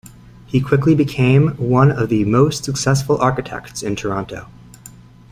He 0.47 0.61
quickly 0.61 0.95
became 0.95 1.49
one 1.57 1.91
of 1.91 2.09
the 2.09 2.25
most 2.25 2.63
successful 2.63 3.19
architects 3.21 3.83
in 3.83 3.95
Toronto. 3.95 4.47